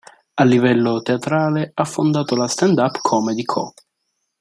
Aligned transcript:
A 0.33 0.43
livello 0.43 1.03
teatrale, 1.03 1.69
ha 1.75 1.85
fondato 1.85 2.35
la 2.35 2.47
"Stand 2.47 2.79
up 2.79 2.97
comedy 3.03 3.43
co. 3.43 3.75